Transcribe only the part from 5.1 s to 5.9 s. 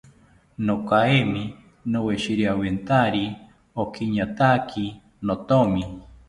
nothomi